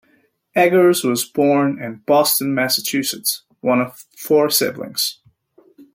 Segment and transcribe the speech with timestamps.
[0.55, 5.19] Eggers was born in Boston, Massachusetts, one of four siblings.